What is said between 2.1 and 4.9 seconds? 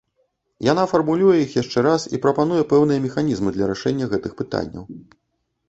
і прапануе пэўныя механізмы для рашэння гэтых пытанняў.